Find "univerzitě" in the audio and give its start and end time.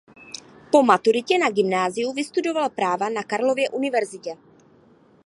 3.69-4.35